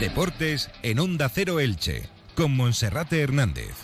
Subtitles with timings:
[0.00, 3.74] Deportes en Onda Cero Elche, con Monserrate Hernández.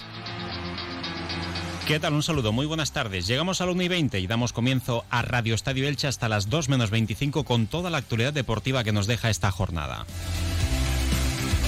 [1.87, 2.15] ¿Qué tal?
[2.15, 3.27] Un saludo, muy buenas tardes.
[3.27, 6.49] Llegamos a la 1 y 20 y damos comienzo a Radio Estadio Elche hasta las
[6.49, 10.07] 2 menos 25 con toda la actualidad deportiva que nos deja esta jornada.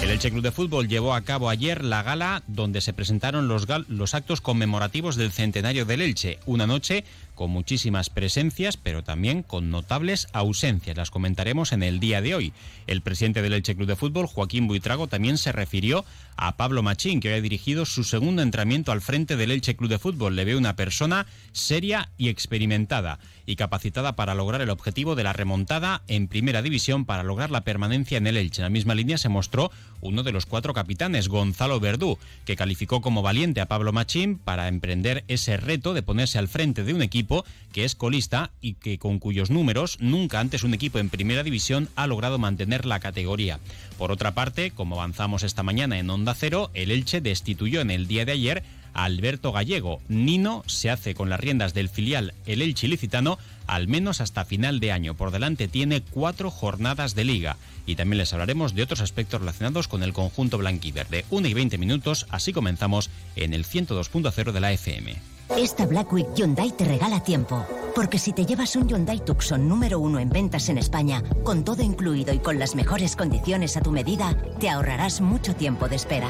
[0.03, 3.67] El Elche Club de Fútbol llevó a cabo ayer la gala donde se presentaron los,
[3.89, 6.39] los, actos conmemorativos del centenario del Elche.
[6.47, 7.05] Una noche
[7.39, 10.97] con muchísimas presencias, pero también con notables ausencias.
[10.97, 12.53] Las comentaremos en el día de hoy.
[12.89, 16.05] El presidente del Elche Club de Fútbol, Joaquín Buitrago, también se refirió
[16.37, 20.01] a Pablo Machín, que había dirigido su segundo entrenamiento al frente del Elche Club de
[20.01, 20.35] Fútbol.
[20.35, 25.33] Le ve una persona seria y experimentada y capacitada para lograr el objetivo de la
[25.33, 28.63] remontada en primera división para lograr la permanencia en el Elche.
[28.63, 29.71] En la misma línea se mostró
[30.01, 34.69] uno de los cuatro capitanes, Gonzalo Verdú, que calificó como valiente a Pablo Machín para
[34.69, 38.99] emprender ese reto de ponerse al frente de un equipo que es colista y que
[38.99, 43.61] con cuyos números nunca antes un equipo en primera división ha logrado mantener la categoría.
[43.99, 48.07] Por otra parte, como avanzamos esta mañana en Onda Cero, el Elche destituyó en el
[48.07, 48.63] día de ayer
[48.95, 50.01] Alberto Gallego.
[50.09, 54.81] Nino se hace con las riendas del filial el Elche ilicitano al menos hasta final
[54.81, 55.15] de año.
[55.15, 57.57] Por delante tiene cuatro jornadas de liga.
[57.87, 61.25] Y también les hablaremos de otros aspectos relacionados con el conjunto blanquiverde.
[61.31, 65.17] 1 y 20 minutos, así comenzamos en el 102.0 de la FM.
[65.57, 67.67] Esta Black Week Hyundai te regala tiempo.
[67.95, 71.83] Porque si te llevas un Hyundai Tucson número uno en ventas en España, con todo
[71.83, 76.29] incluido y con las mejores condiciones a tu medida, te ahorrarás mucho tiempo de espera.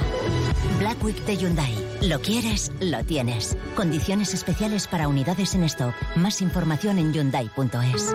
[0.79, 1.75] Black Week de Hyundai.
[2.03, 3.57] Lo quieres, lo tienes.
[3.75, 5.93] Condiciones especiales para unidades en stock.
[6.15, 8.15] Más información en Hyundai.es.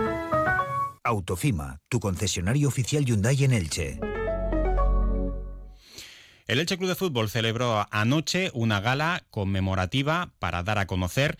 [1.02, 4.00] Autofima, tu concesionario oficial Hyundai en Elche.
[6.46, 11.36] El Elche Club de Fútbol celebró anoche una gala conmemorativa para dar a conocer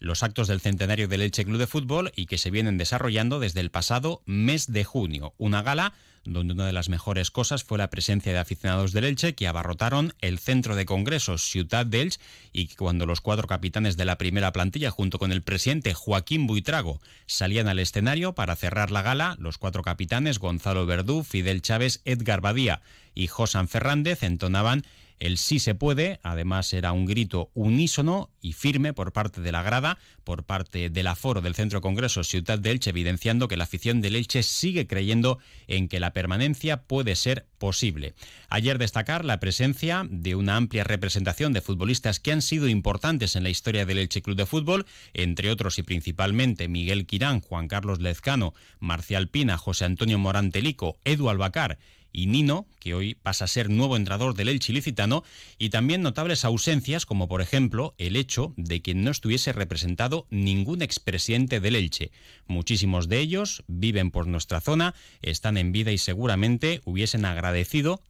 [0.00, 3.60] los actos del centenario del Elche Club de Fútbol y que se vienen desarrollando desde
[3.60, 5.34] el pasado mes de junio.
[5.38, 9.34] Una gala donde una de las mejores cosas fue la presencia de aficionados del Elche
[9.34, 12.20] que abarrotaron el centro de congresos Ciudad de Elche
[12.52, 16.46] y que cuando los cuatro capitanes de la primera plantilla junto con el presidente Joaquín
[16.46, 22.02] Buitrago salían al escenario para cerrar la gala, los cuatro capitanes Gonzalo Verdú, Fidel Chávez,
[22.04, 22.82] Edgar Badía
[23.14, 24.84] y Josan Fernández entonaban
[25.20, 29.62] el sí se puede, además era un grito unísono y firme por parte de la
[29.62, 34.00] grada, por parte del aforo del Centro Congreso Ciudad de Elche, evidenciando que la afición
[34.00, 38.14] del Elche sigue creyendo en que la permanencia puede ser posible.
[38.48, 43.42] Ayer destacar la presencia de una amplia representación de futbolistas que han sido importantes en
[43.42, 48.00] la historia del Elche Club de Fútbol, entre otros y principalmente Miguel Quirán, Juan Carlos
[48.00, 51.78] Lezcano, Marcial Pina, José Antonio Morantelico, Edu Albacar,
[52.18, 55.22] y Nino, que hoy pasa a ser nuevo entrenador del Elche ilicitano,
[55.56, 60.82] y también notables ausencias, como por ejemplo el hecho de que no estuviese representado ningún
[60.82, 62.10] expresidente del Elche.
[62.48, 68.02] Muchísimos de ellos viven por nuestra zona, están en vida y seguramente hubiesen agradecido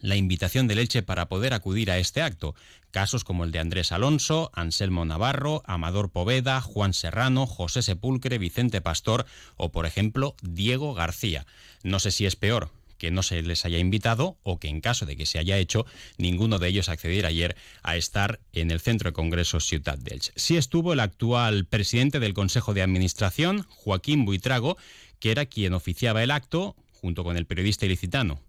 [0.00, 2.56] la invitación del Elche para poder acudir a este acto.
[2.90, 8.80] Casos como el de Andrés Alonso, Anselmo Navarro, Amador Poveda, Juan Serrano, José Sepulcre, Vicente
[8.80, 9.24] Pastor
[9.56, 11.46] o, por ejemplo, Diego García.
[11.84, 12.72] No sé si es peor
[13.02, 15.86] que no se les haya invitado o que en caso de que se haya hecho,
[16.18, 20.32] ninguno de ellos accediera ayer a estar en el Centro de Congresos Ciudad de Elche.
[20.36, 24.76] Sí estuvo el actual presidente del Consejo de Administración, Joaquín Buitrago,
[25.18, 28.40] que era quien oficiaba el acto junto con el periodista ilicitano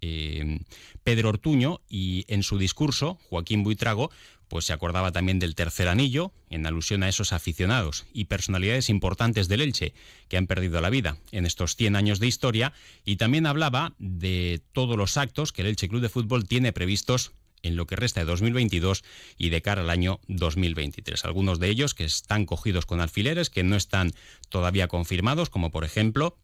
[0.00, 0.60] eh,
[1.04, 4.10] Pedro Ortuño y en su discurso Joaquín Buitrago
[4.50, 9.46] pues se acordaba también del tercer anillo, en alusión a esos aficionados y personalidades importantes
[9.46, 9.94] del Elche
[10.28, 12.72] que han perdido la vida en estos 100 años de historia,
[13.04, 17.30] y también hablaba de todos los actos que el Elche Club de Fútbol tiene previstos
[17.62, 19.04] en lo que resta de 2022
[19.38, 21.24] y de cara al año 2023.
[21.24, 24.10] Algunos de ellos que están cogidos con alfileres, que no están
[24.48, 26.36] todavía confirmados, como por ejemplo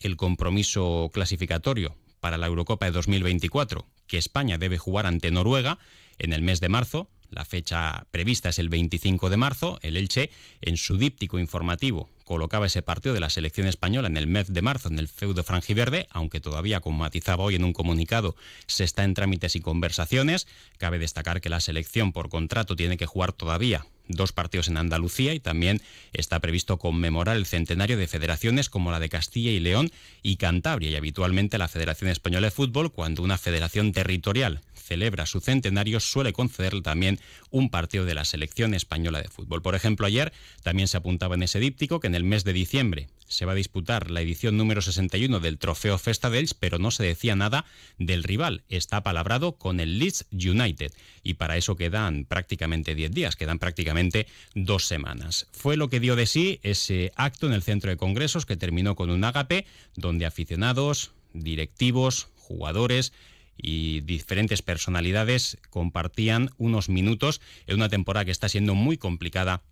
[0.00, 5.78] el compromiso clasificatorio para la Eurocopa de 2024, que España debe jugar ante Noruega
[6.16, 9.78] en el mes de marzo, la fecha prevista es el 25 de marzo.
[9.82, 10.30] El Elche,
[10.62, 14.62] en su díptico informativo, colocaba ese partido de la selección española en el mes de
[14.62, 18.36] marzo en el feudo franjiverde, aunque todavía, como matizaba hoy en un comunicado,
[18.66, 20.46] se está en trámites y conversaciones.
[20.78, 25.34] Cabe destacar que la selección por contrato tiene que jugar todavía dos partidos en Andalucía
[25.34, 25.80] y también
[26.12, 29.90] está previsto conmemorar el centenario de federaciones como la de Castilla y León
[30.22, 35.40] y Cantabria y habitualmente la Federación Española de Fútbol cuando una federación territorial celebra su
[35.40, 37.18] centenario suele concederle también
[37.50, 39.62] un partido de la selección española de fútbol.
[39.62, 43.08] Por ejemplo, ayer también se apuntaba en ese díptico que en el mes de diciembre
[43.26, 47.04] se va a disputar la edición número 61 del Trofeo Festa dels, pero no se
[47.04, 47.64] decía nada
[47.98, 48.64] del rival.
[48.68, 50.92] Está palabrado con el Leeds United
[51.22, 55.48] y para eso quedan prácticamente 10 días, quedan prácticamente dos semanas.
[55.52, 58.94] Fue lo que dio de sí ese acto en el centro de congresos que terminó
[58.94, 59.66] con un ágape
[59.96, 63.12] donde aficionados, directivos, jugadores
[63.56, 69.62] y diferentes personalidades compartían unos minutos en una temporada que está siendo muy complicada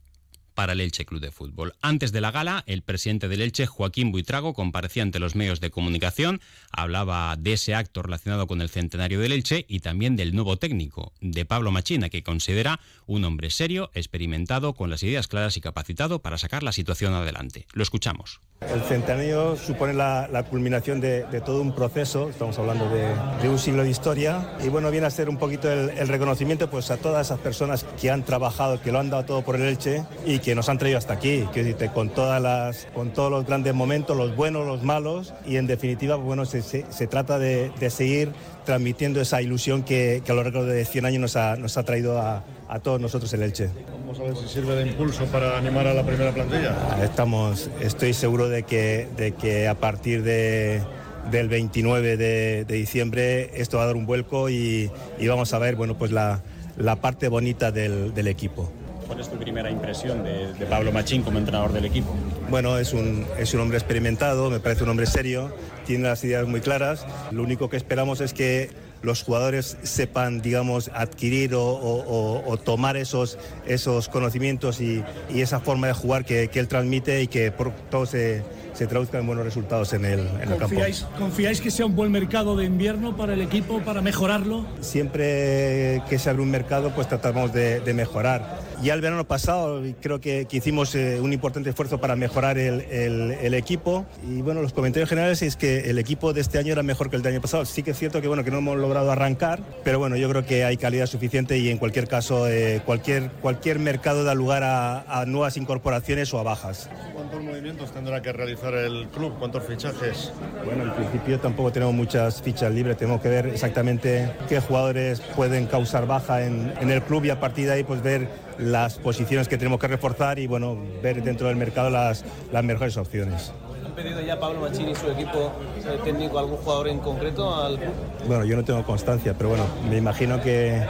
[0.55, 1.75] para el Elche Club de Fútbol.
[1.83, 5.71] Antes de la gala, el presidente del Elche, Joaquín Buitrago, comparecía ante los medios de
[5.71, 6.41] comunicación,
[6.71, 11.13] hablaba de ese acto relacionado con el centenario del Elche y también del nuevo técnico,
[11.21, 16.21] de Pablo Machina, que considera un hombre serio, experimentado, con las ideas claras y capacitado
[16.21, 17.67] para sacar la situación adelante.
[17.73, 18.41] Lo escuchamos.
[18.61, 23.91] El centenario supone la, culminación de, todo un proceso, estamos hablando de, un siglo de
[23.91, 27.85] historia, y bueno, viene a ser un poquito el, reconocimiento pues, a todas esas personas
[28.01, 30.79] que han trabajado, que lo han dado todo por el Elche y que nos han
[30.79, 34.83] traído hasta aquí, que con, todas las, con todos los grandes momentos, los buenos, los
[34.83, 38.33] malos, y en definitiva, pues, bueno, se, se, trata de, seguir
[38.65, 42.21] transmitiendo esa ilusión que, a lo largo de 100 años nos ha, nos ha traído
[42.21, 43.71] a, a todos nosotros el Elche.
[44.01, 46.75] Vamos a ver si sirve de impulso para animar a la primera plantilla.
[47.03, 50.83] Estamos, estoy seguro de que, de que a partir de
[51.31, 54.91] del 29 de, diciembre esto va a dar un vuelco y,
[55.29, 56.43] vamos a ver bueno pues la,
[56.77, 58.73] la parte bonita del, del equipo.
[59.13, 62.17] ¿Cuál es tu primera impresión de, de, Pablo Machín como entrenador del equipo?
[62.49, 65.55] Bueno, es un, es un hombre experimentado, me parece un hombre serio,
[65.85, 67.05] tiene las ideas muy claras.
[67.31, 68.71] Lo único que esperamos es que
[69.03, 75.05] los jugadores sepan, digamos, adquirir o, tomar esos, esos conocimientos y,
[75.35, 78.43] esa forma de jugar que, él transmite y que por todo se,
[78.75, 80.77] se traduzca en buenos resultados en el, en el campo.
[81.19, 84.65] ¿Confiáis que sea un buen mercado de invierno para el equipo, para mejorarlo?
[84.81, 88.61] Siempre que se abre un mercado, pues tratamos de, mejorar.
[88.83, 93.55] Ya el verano pasado creo que, hicimos eh, un importante esfuerzo para mejorar el, el,
[93.55, 97.09] equipo y bueno, los comentarios generales es que el equipo de este año era mejor
[97.09, 97.65] que el del año pasado.
[97.65, 100.45] Sí que es cierto que bueno, que no hemos logrado arrancar, pero bueno, yo creo
[100.45, 105.21] que hay calidad suficiente y en cualquier caso eh, cualquier, cualquier mercado da lugar a,
[105.21, 106.91] a nuevas incorporaciones o a bajas.
[107.15, 109.35] ¿Cuántos movimientos tendrá que realizar el club?
[109.39, 110.33] ¿Cuántos fichajes?
[110.65, 115.67] Bueno, en principio tampoco tenemos muchas fichas libres, tenemos que ver exactamente qué jugadores pueden
[115.67, 118.29] causar baja en, en el club y a partir de ahí pues ver
[118.63, 122.97] las posiciones que tenemos que reforzar y bueno, ver dentro del mercado las, las mejores
[122.97, 123.53] opciones.
[123.85, 125.53] ¿Han pedido ya Pablo Machini y su equipo
[125.85, 127.93] eh, técnico algún jugador en concreto al club?
[128.27, 130.83] Bueno, yo no tengo constancia, pero bueno, me imagino que,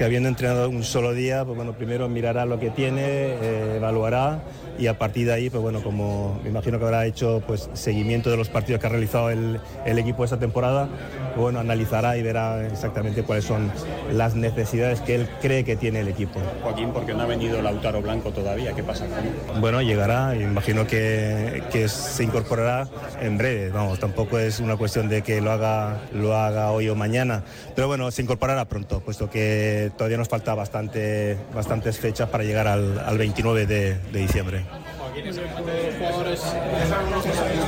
[0.00, 4.40] que habiendo entrenado un solo día, pues bueno, primero mirará lo que tiene, eh, evaluará
[4.78, 8.30] y a partir de ahí, pues bueno, como me imagino que habrá hecho pues seguimiento
[8.30, 10.88] de los partidos que ha realizado el, el equipo esta temporada,
[11.34, 13.70] pues bueno, analizará y verá exactamente cuáles son
[14.10, 16.40] las necesidades que él cree que tiene el equipo.
[16.62, 19.60] Joaquín, porque no ha venido Lautaro Blanco todavía, ¿qué pasa con él?
[19.60, 22.88] Bueno, llegará, imagino que, que se incorporará
[23.20, 26.94] en breve, vamos, tampoco es una cuestión de que lo haga, lo haga hoy o
[26.94, 27.42] mañana,
[27.74, 32.66] pero bueno, se incorporará pronto, puesto que todavía nos falta bastante, bastantes fechas para llegar
[32.66, 34.64] al, al 29 de, de diciembre.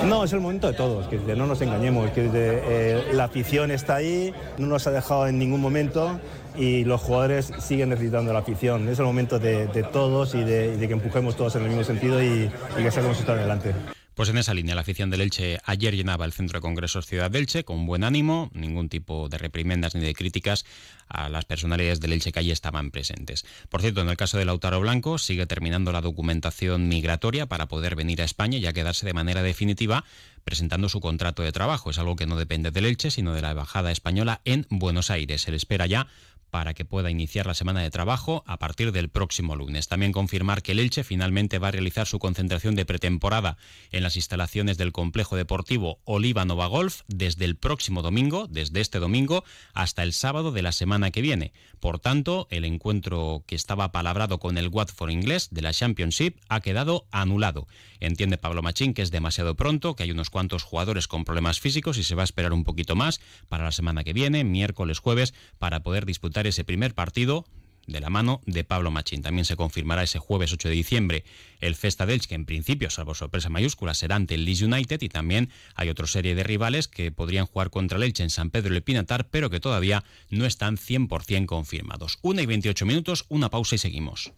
[0.04, 3.96] No, es el momento de todos, que no nos engañemos, que eh, la afición está
[3.96, 6.20] ahí, no nos ha dejado en ningún momento
[6.56, 8.88] y los jugadores siguen necesitando la afición.
[8.88, 12.50] Es el momento de, todos y de, que empujemos todos en el mismo sentido y,
[12.78, 13.74] y que saquemos esto adelante.
[14.14, 17.30] Pues en esa línea, la afición del Elche ayer llenaba el Centro de Congresos Ciudad
[17.30, 20.66] del Elche con buen ánimo, ningún tipo de reprimendas ni de críticas
[21.08, 23.46] a las personalidades del Elche que allí estaban presentes.
[23.70, 27.96] Por cierto, en el caso de Lautaro Blanco, sigue terminando la documentación migratoria para poder
[27.96, 30.04] venir a España y a quedarse de manera definitiva
[30.44, 31.90] presentando su contrato de trabajo.
[31.90, 35.42] Es algo que no depende del Elche, sino de la Embajada Española en Buenos Aires.
[35.42, 36.08] Se le espera ya
[36.52, 39.88] para que pueda iniciar la semana de trabajo a partir del próximo lunes.
[39.88, 43.56] También confirmar que el Elche finalmente va a realizar su concentración de pretemporada
[43.90, 48.98] en las instalaciones del complejo deportivo Oliva Nova Golf desde el próximo domingo, desde este
[48.98, 51.54] domingo hasta el sábado de la semana que viene.
[51.80, 56.60] Por tanto, el encuentro que estaba palabrado con el Watford inglés de la Championship ha
[56.60, 57.66] quedado anulado.
[57.98, 61.96] Entiende Pablo Machín que es demasiado pronto, que hay unos cuantos jugadores con problemas físicos
[61.96, 65.32] y se va a esperar un poquito más para la semana que viene, miércoles, jueves,
[65.58, 67.46] para poder disputar ese primer partido
[67.86, 69.22] de la mano de Pablo Machín.
[69.22, 71.24] También se confirmará ese jueves 8 de diciembre
[71.60, 75.08] el Festa del que en principio, salvo sorpresa mayúscula, será ante el Leeds United y
[75.08, 78.74] también hay otra serie de rivales que podrían jugar contra el Elche en San Pedro
[78.74, 82.18] de Pinatar, pero que todavía no están 100% confirmados.
[82.22, 84.32] Una y 28 minutos, una pausa y seguimos.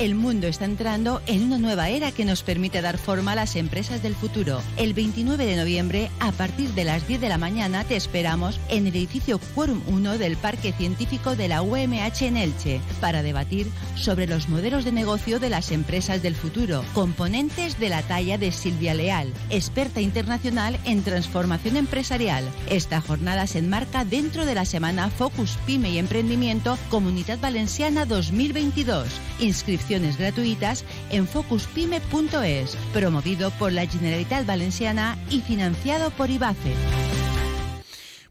[0.00, 3.54] El mundo está entrando en una nueva era que nos permite dar forma a las
[3.54, 4.62] empresas del futuro.
[4.78, 8.86] El 29 de noviembre, a partir de las 10 de la mañana, te esperamos en
[8.86, 14.26] el edificio Quorum 1 del Parque Científico de la UMH en Elche para debatir sobre
[14.26, 18.94] los modelos de negocio de las empresas del futuro, componentes de la talla de Silvia
[18.94, 22.48] Leal, experta internacional en transformación empresarial.
[22.70, 29.06] Esta jornada se enmarca dentro de la semana Focus Pyme y Emprendimiento Comunidad Valenciana 2022.
[29.40, 37.19] Inscripción gratuitas en focuspyme.es, promovido por la Generalitat Valenciana y financiado por IBACE.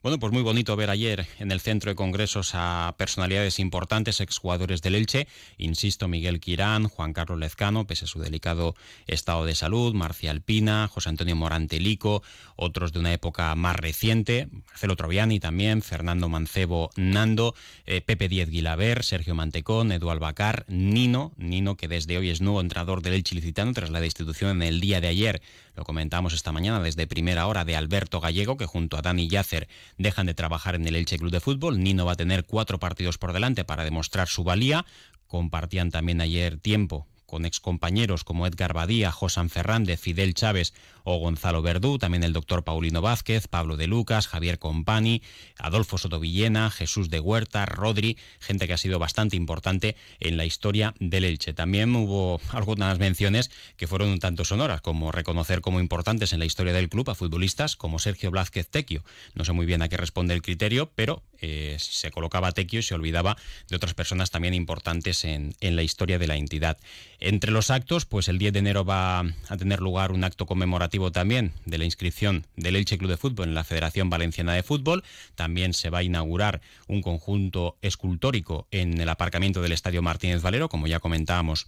[0.01, 4.81] Bueno, pues muy bonito ver ayer en el centro de congresos a personalidades importantes, exjugadores
[4.81, 5.27] del Elche,
[5.57, 8.75] insisto, Miguel Quirán, Juan Carlos Lezcano, pese a su delicado
[9.07, 12.23] estado de salud, Marcia Alpina, José Antonio Morantelico,
[12.55, 17.53] otros de una época más reciente, Marcelo Troviani también, Fernando Mancebo Nando,
[17.85, 22.61] eh, Pepe Diez Guilaber, Sergio Mantecón, Edu Albacar, Nino, Nino que desde hoy es nuevo
[22.61, 25.41] entrenador del Elche licitano tras la destitución en el día de ayer,
[25.79, 29.69] lo comentamos esta mañana desde primera hora de Alberto Gallego, que junto a Dani Yacer
[29.99, 31.79] dejan de trabajar en el Elche Club de Fútbol.
[31.79, 34.85] Nino va a tener cuatro partidos por delante para demostrar su valía.
[35.27, 41.61] Compartían también ayer tiempo con excompañeros como Edgar Badía, Josan Fernández, Fidel Chávez o Gonzalo
[41.61, 45.21] Verdú, también el doctor Paulino Vázquez, Pablo de Lucas, Javier Compani,
[45.57, 50.93] Adolfo Sotovillena, Jesús de Huerta, Rodri, gente que ha sido bastante importante en la historia
[50.99, 51.53] del Elche.
[51.53, 56.45] También hubo algunas menciones que fueron un tanto sonoras, como reconocer como importantes en la
[56.45, 59.03] historia del club a futbolistas como Sergio Blázquez Tequio.
[59.35, 62.83] No sé muy bien a qué responde el criterio, pero eh, se colocaba Tequio y
[62.83, 63.37] se olvidaba
[63.69, 66.77] de otras personas también importantes en, en la historia de la entidad.
[67.21, 71.11] Entre los actos, pues el 10 de enero va a tener lugar un acto conmemorativo
[71.11, 75.03] también de la inscripción del Elche Club de Fútbol en la Federación Valenciana de Fútbol.
[75.35, 80.69] También se va a inaugurar un conjunto escultórico en el aparcamiento del Estadio Martínez Valero,
[80.69, 81.67] como ya comentábamos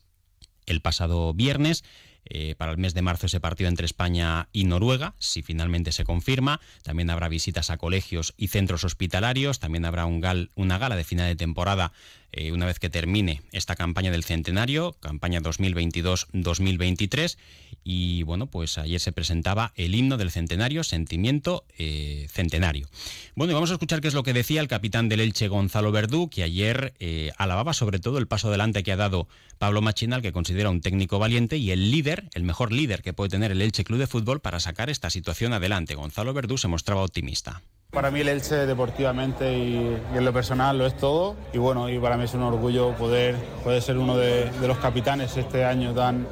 [0.66, 1.84] el pasado viernes.
[2.26, 6.04] Eh, para el mes de marzo ese partido entre España y Noruega, si finalmente se
[6.04, 6.62] confirma.
[6.84, 9.60] También habrá visitas a colegios y centros hospitalarios.
[9.60, 11.94] También habrá un gal, una gala de final de temporada
[12.34, 17.38] eh, una vez que termine esta campaña del centenario, campaña 2022-2023.
[17.84, 22.88] Y bueno, pues ayer se presentaba el himno del centenario, Sentimiento eh, Centenario.
[23.36, 25.92] Bueno, y vamos a escuchar qué es lo que decía el capitán del Elche, Gonzalo
[25.92, 30.22] Verdú, que ayer eh, alababa sobre todo el paso adelante que ha dado Pablo Machinal,
[30.22, 33.62] que considera un técnico valiente y el líder, el mejor líder que puede tener el
[33.62, 35.96] Elche Club de Fútbol para sacar esta situación adelante.
[35.96, 37.62] Gonzalo Verdú se mostraba optimista.
[37.92, 42.00] Para mí el Elche deportivamente y, en lo personal lo es todo y bueno, y
[42.00, 45.94] para mí es un orgullo poder, poder ser uno de, de los capitanes este año
[45.94, 46.28] tan,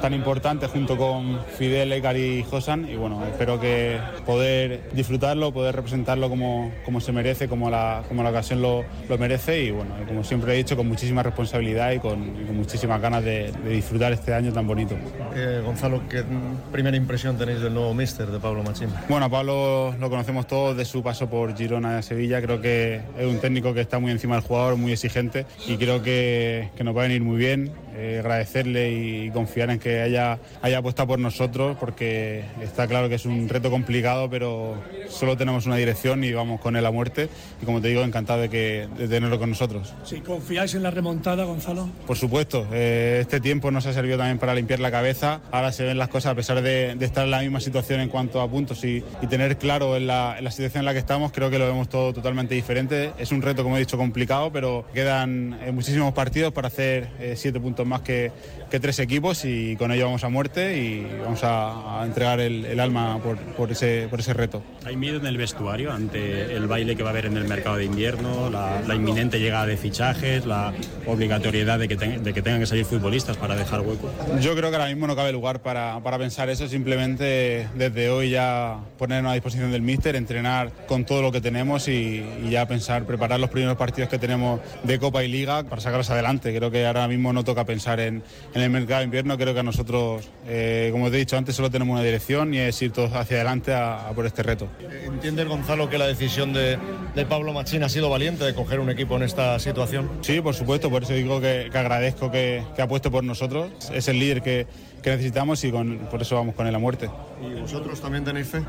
[0.00, 2.88] tan importante junto con Fidel, Ekar y Josan.
[2.88, 8.22] Y bueno, espero que poder disfrutarlo, poder representarlo como, como se merece, como la, como
[8.22, 9.64] la ocasión lo, lo merece.
[9.64, 13.24] Y bueno, como siempre he dicho, con muchísima responsabilidad y con, y con muchísimas ganas
[13.24, 14.96] de, de, disfrutar este año tan bonito.
[15.34, 16.24] Eh, Gonzalo, ¿qué
[16.72, 18.88] primera impresión tenéis del nuevo míster de Pablo Machín?
[19.08, 23.00] Bueno, a Pablo lo conocemos todos de su paso por Girona de Sevilla, creo que
[23.18, 25.46] es un técnico que está muy encima del jugador, muy exigente.
[25.66, 27.72] Y creo que, que nos va a venir muy bien.
[27.96, 33.16] Eh, agradecerle y confiar en que haya, haya apostado por nosotros, porque está claro que
[33.16, 37.28] es un reto complicado, pero solo tenemos una dirección y vamos con él a muerte.
[37.62, 39.94] Y como te digo, encantado de, que, de tenerlo con nosotros.
[40.04, 41.88] ¿Sí, ¿Confiáis en la remontada, Gonzalo?
[42.06, 45.40] Por supuesto, eh, este tiempo nos ha servido también para limpiar la cabeza.
[45.50, 48.08] Ahora se ven las cosas a pesar de, de estar en la misma situación en
[48.08, 50.98] cuanto a puntos y, y tener claro en la, en la, situación en la que
[50.98, 53.12] estamos, creo que lo vemos todo totalmente diferente.
[53.18, 57.34] Es un reto, como he dicho, complicado, pero quedan eh, muchísimos partidos para hacer eh,
[57.36, 58.32] siete puntos más que,
[58.70, 62.64] que, tres equipos y con ello vamos a muerte y vamos a, a entregar el,
[62.64, 64.62] el alma por, por, ese, por ese reto.
[64.84, 67.76] ¿Hay miedo en el vestuario ante el baile que va a haber en el mercado
[67.76, 70.72] de invierno, la, la inminente llegada de fichajes, la
[71.06, 74.10] obligatoriedad de que, de que, tengan que salir futbolistas para dejar hueco?
[74.40, 78.30] Yo creo que ahora mismo no cabe lugar para, para pensar eso, simplemente desde hoy
[78.30, 82.66] ya ponernos a disposición del míster, entrenar con todo lo que tenemos y, y ya
[82.66, 86.54] pensar, preparar los primeros partidos que tenemos de Copa y Liga para sacarlos adelante.
[86.54, 88.22] Creo que ahora mismo no toca pensar en,
[88.54, 91.54] en el mercado de invierno, creo que a nosotros, eh, como te he dicho antes,
[91.54, 94.68] solo tenemos una dirección y es ir todos hacia adelante a, a por este reto.
[95.04, 96.78] ¿Entiende Gonzalo que la decisión de,
[97.14, 100.10] de, Pablo Machín ha sido valiente de coger un equipo en esta situación?
[100.22, 103.70] Sí, por supuesto, por eso digo que, que agradezco que, que apueste por nosotros.
[103.92, 104.66] Es el líder que,
[105.02, 107.08] que necesitamos y con, por eso vamos con él a muerte.
[107.42, 108.62] ¿Y vosotros también tenéis fe?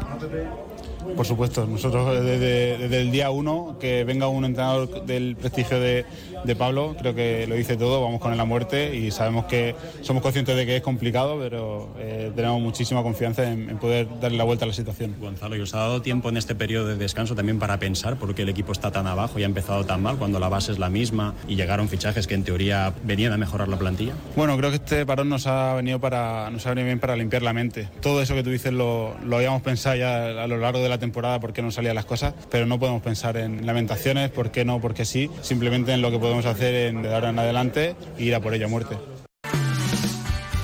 [1.16, 6.06] Por supuesto, nosotros desde, desde, el día uno, que venga un entrenador del prestigio de,
[6.44, 9.76] de, Pablo, creo que lo dice todo, vamos con él a muerte y sabemos que
[10.02, 14.38] somos conscientes de que es complicado, pero eh, tenemos muchísima confianza en, en, poder darle
[14.38, 15.16] la vuelta a la situación.
[15.20, 18.36] Gonzalo, ¿y os ha dado tiempo en este periodo de descanso también para pensar por
[18.36, 20.80] qué el equipo está tan abajo y ha empezado tan mal cuando la base es
[20.80, 24.14] la misma y llegaron fichajes que en teoría venían a mejorar la plantilla?
[24.36, 27.42] Bueno, creo que este parón nos ha venido, para, nos ha venido bien para limpiar
[27.42, 27.90] la mente.
[28.02, 30.98] Todo eso que tú dices lo, lo habíamos pensado ya a lo largo de la
[30.98, 34.66] temporada por qué no salían las cosas, pero no podemos pensar en lamentaciones, por qué
[34.66, 37.96] no, por qué sí, simplemente en lo que podemos hacer en, de ahora en adelante
[38.18, 38.98] e ir a por ella muerte.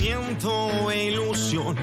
[0.00, 0.14] E
[0.94, 1.76] ilusión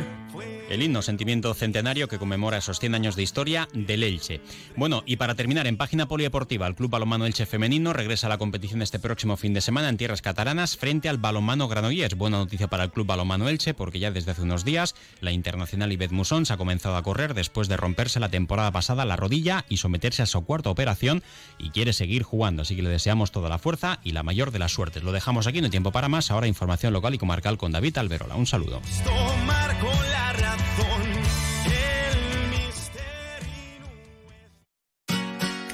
[0.69, 4.41] el himno Sentimiento Centenario que conmemora esos 100 años de historia del Elche.
[4.75, 8.37] Bueno, y para terminar, en página polideportiva, el Club Balonmano Elche Femenino regresa a la
[8.37, 12.15] competición este próximo fin de semana en tierras catalanas frente al Balonmano Granollers.
[12.15, 15.91] Buena noticia para el Club Balonmano Elche porque ya desde hace unos días la internacional
[15.91, 19.77] Ibet Musons ha comenzado a correr después de romperse la temporada pasada la rodilla y
[19.77, 21.23] someterse a su cuarta operación
[21.57, 22.63] y quiere seguir jugando.
[22.63, 25.03] Así que le deseamos toda la fuerza y la mayor de las suertes.
[25.03, 26.31] Lo dejamos aquí, no hay tiempo para más.
[26.31, 28.35] Ahora información local y comarcal con David Alberola.
[28.35, 28.81] Un saludo.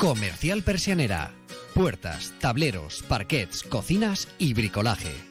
[0.02, 1.32] Comercial Persianera.
[1.76, 5.31] Puertas, tableros, parquets, cocinas y bricolaje